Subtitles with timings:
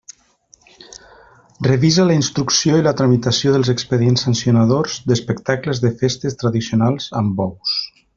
[1.67, 7.77] Revisa la instrucció i la tramitació dels expedients sancionadors d'espectacles de festes tradicionals amb bous.